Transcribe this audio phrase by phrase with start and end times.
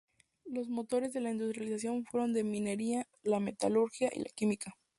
[0.45, 4.75] Los motores de la industrialización fueron la minería, la metalurgia y la química.